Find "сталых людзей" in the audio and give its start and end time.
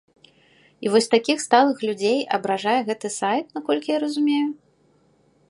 1.47-2.17